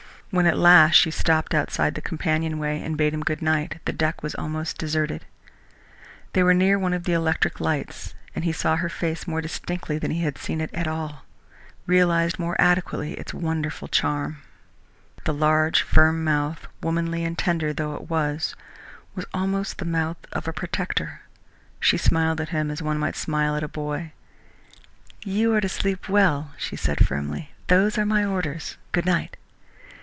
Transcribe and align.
When 0.33 0.45
at 0.45 0.57
last 0.57 0.93
she 0.95 1.11
stopped 1.11 1.53
outside 1.53 1.93
the 1.93 2.01
companionway 2.01 2.79
and 2.81 2.95
bade 2.95 3.13
him 3.13 3.19
good 3.21 3.41
night, 3.41 3.81
the 3.83 3.91
deck 3.91 4.23
was 4.23 4.33
almost 4.33 4.77
deserted. 4.77 5.25
They 6.31 6.41
were 6.41 6.53
near 6.53 6.79
one 6.79 6.93
of 6.93 7.03
the 7.03 7.11
electric 7.11 7.59
lights, 7.59 8.13
and 8.33 8.45
he 8.45 8.53
saw 8.53 8.77
her 8.77 8.87
face 8.87 9.27
more 9.27 9.41
distinctly 9.41 9.99
than 9.99 10.09
he 10.11 10.21
had 10.21 10.37
seen 10.37 10.61
it 10.61 10.73
at 10.73 10.87
all, 10.87 11.25
realised 11.85 12.39
more 12.39 12.55
adequately 12.61 13.11
its 13.15 13.33
wonderful 13.33 13.89
charm. 13.89 14.37
The 15.25 15.33
large, 15.33 15.81
firm 15.81 16.23
mouth, 16.23 16.65
womanly 16.81 17.25
and 17.25 17.37
tender 17.37 17.73
though 17.73 17.95
it 17.95 18.09
was, 18.09 18.55
was 19.13 19.25
almost 19.33 19.79
the 19.79 19.83
mouth 19.83 20.25
of 20.31 20.47
a 20.47 20.53
protector. 20.53 21.23
She 21.81 21.97
smiled 21.97 22.39
at 22.39 22.49
him 22.55 22.71
as 22.71 22.81
one 22.81 22.97
might 22.99 23.17
smile 23.17 23.57
at 23.57 23.63
a 23.63 23.67
boy. 23.67 24.13
"You 25.25 25.53
are 25.55 25.59
to 25.59 25.67
sleep 25.67 26.07
well," 26.07 26.53
she 26.57 26.77
said 26.77 27.05
firmly. 27.05 27.51
"Those 27.67 27.97
are 27.97 28.05
my 28.05 28.23
orders. 28.23 28.77
Good 28.93 29.05
night!" 29.05 29.35